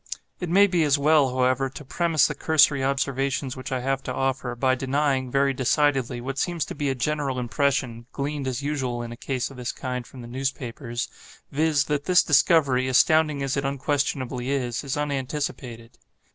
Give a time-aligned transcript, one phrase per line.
[0.39, 4.11] It may be as well, however, to premise the cursory observations which I have to
[4.15, 9.03] offer, by denying, very decidedly, what seems to be a general impression (gleaned, as usual
[9.03, 11.07] in a case of this kind, from the newspapers),
[11.51, 15.99] viz.: that this discovery, astounding as it unquestionably is, is unanticipated.